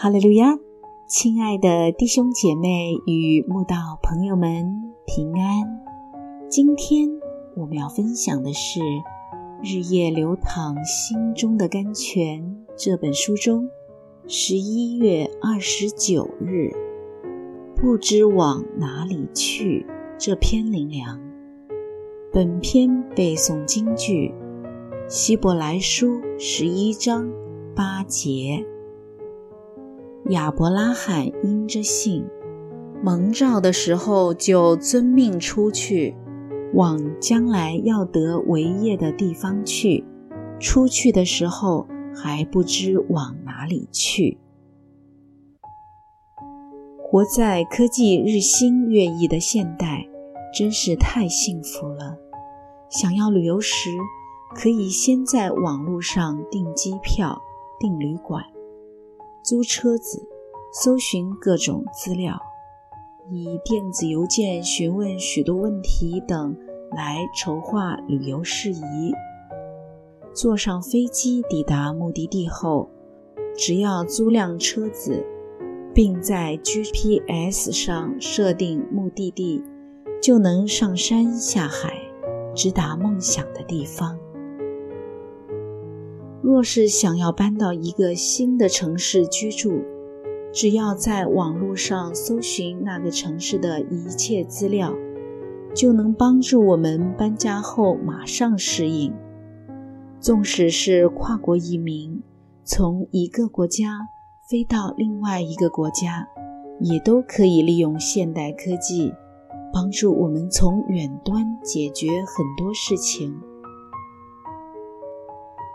[0.00, 0.56] 哈利路亚，
[1.08, 5.82] 亲爱的弟兄姐妹与慕道朋友们平安。
[6.48, 7.08] 今天
[7.56, 8.78] 我们要分享的是
[9.60, 12.40] 《日夜流淌心中的甘泉》
[12.76, 13.68] 这本书中
[14.28, 16.70] 十一月二十九日
[17.74, 19.84] “不知往哪里去”
[20.16, 21.20] 这篇灵粮。
[22.32, 24.32] 本篇背诵京剧
[25.08, 27.28] 《希伯来书》十一章
[27.74, 28.64] 八节。
[30.28, 32.24] 亚伯拉罕因着信
[33.02, 36.14] 蒙召的时候，就遵命出去，
[36.74, 40.04] 往将来要得为业的地方去。
[40.60, 44.36] 出去的时候还不知往哪里去。
[46.98, 50.06] 活在科技日新月异的现代，
[50.52, 52.18] 真是太幸福了。
[52.90, 53.88] 想要旅游时，
[54.54, 57.40] 可以先在网络上订机票、
[57.78, 58.42] 订旅馆。
[59.48, 60.28] 租车子，
[60.74, 62.38] 搜寻各种资料，
[63.30, 66.54] 以电子邮件询问许多问题等
[66.90, 69.14] 来筹划旅游事宜。
[70.34, 72.90] 坐上飞机抵达目的地后，
[73.56, 75.24] 只要租辆车子，
[75.94, 79.64] 并在 GPS 上设定目的地，
[80.20, 81.94] 就能上山下海，
[82.54, 84.18] 直达梦想的地方。
[86.40, 89.82] 若是想要搬到一个新的城市居住，
[90.52, 94.94] 只要在网络上搜寻那个城市的一切资料，
[95.74, 99.12] 就能帮助我们搬家后马上适应。
[100.20, 102.22] 纵使是跨国移民，
[102.64, 104.08] 从一个国家
[104.48, 106.26] 飞到另外一个国家，
[106.80, 109.12] 也都可以利用现代科技，
[109.72, 113.34] 帮助我们从远端解决很多事情。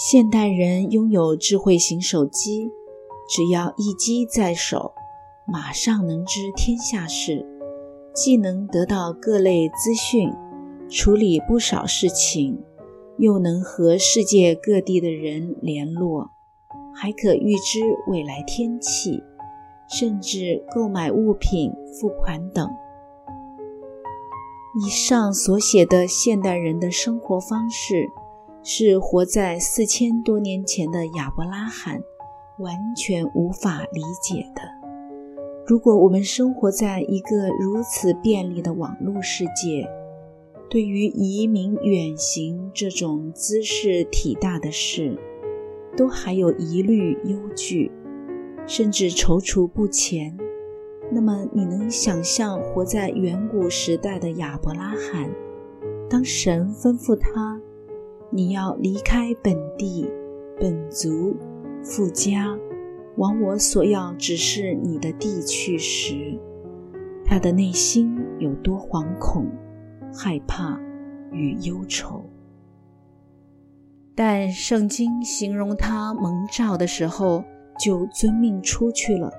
[0.00, 2.70] 现代人拥有智慧型手机，
[3.28, 4.92] 只要一机在手，
[5.44, 7.44] 马上能知天下事，
[8.14, 10.32] 既能得到各类资讯，
[10.88, 12.62] 处理不少事情，
[13.16, 16.30] 又能和世界各地的人联络，
[16.94, 19.20] 还可预知未来天气，
[19.88, 22.70] 甚至购买物品、付款等。
[24.80, 28.08] 以上所写的现代人的生活方式。
[28.62, 32.02] 是活在四千多年前的亚伯拉罕
[32.58, 34.62] 完全无法理解的。
[35.66, 39.88] 如果我们生活在一个如此便利的网络世界，
[40.68, 45.16] 对于移民远行这种姿势体大的事，
[45.96, 47.90] 都还有疑虑、忧惧，
[48.66, 50.36] 甚至踌躇不前，
[51.10, 55.30] 那么你能想象活在远古时代的亚伯拉罕，
[56.08, 57.60] 当神吩咐他？
[58.30, 60.06] 你要离开本地、
[60.60, 61.34] 本族、
[61.82, 62.56] 富家，
[63.16, 66.38] 往我所要指示你的地去时，
[67.24, 69.46] 他的内心有多惶恐、
[70.12, 70.78] 害怕
[71.32, 72.22] 与忧愁。
[74.14, 77.42] 但圣经形容他蒙召的时候，
[77.82, 79.32] 就遵命出去了，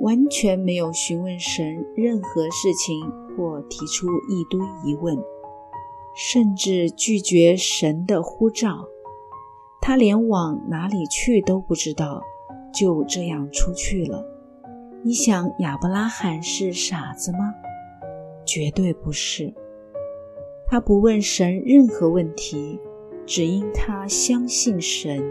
[0.00, 2.98] 完全没有询问神任何事情
[3.36, 5.16] 或提出一堆疑问。
[6.14, 8.86] 甚至拒绝神的呼召，
[9.80, 12.22] 他连往哪里去都不知道，
[12.74, 14.24] 就这样出去了。
[15.02, 17.54] 你想亚伯拉罕是傻子吗？
[18.44, 19.54] 绝对不是。
[20.68, 22.78] 他不问神任何问题，
[23.26, 25.24] 只因他相信神，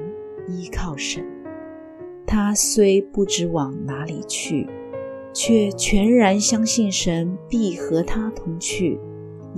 [0.48, 1.24] 依靠神。
[2.26, 4.68] 他虽不知往哪里去，
[5.34, 9.00] 却全然相信神必和他同去。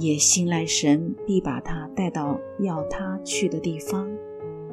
[0.02, 4.10] 也信赖神必把他带到要他去的地方，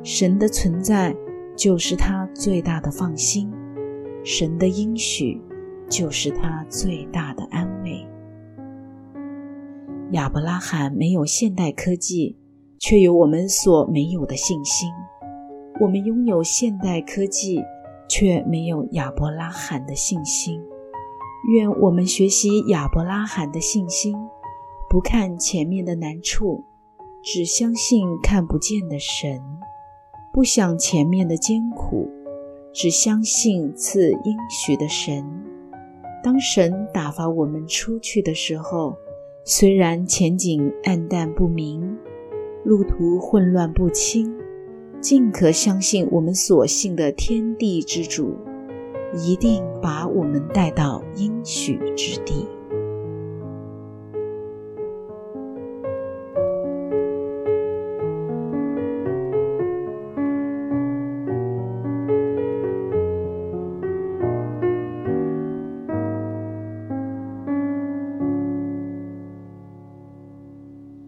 [0.02, 1.14] 神的存在
[1.54, 3.52] 就是他最大的放心，
[4.24, 5.40] 神的应许
[5.88, 8.06] 就是他最大的安慰。
[10.12, 12.38] 亚伯拉罕没有现代科技，
[12.78, 14.88] 却有我们所没有的信心；
[15.78, 17.62] 我们拥有现代科技，
[18.08, 20.58] 却没有亚伯拉罕的信心。
[21.52, 24.14] 愿我们学习亚伯拉罕的信心。
[24.90, 26.64] 不看前面的难处，
[27.22, 29.38] 只相信看不见的神；
[30.32, 32.08] 不想前面的艰苦，
[32.72, 35.22] 只相信赐应许的神。
[36.24, 38.96] 当神打发我们出去的时候，
[39.44, 41.98] 虽然前景暗淡不明，
[42.64, 44.34] 路途混乱不清，
[45.02, 48.34] 尽可相信我们所信的天地之主，
[49.14, 52.46] 一定把我们带到应许之地。